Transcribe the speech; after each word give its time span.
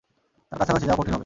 তার 0.51 0.57
কাছাকাছি 0.59 0.85
যাওয়া 0.85 0.99
কঠিন 0.99 1.13
হবে। 1.13 1.19